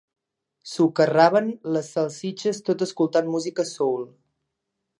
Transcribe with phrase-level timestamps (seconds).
[0.69, 4.05] Socarraven les salsitxes tot escoltant música soul.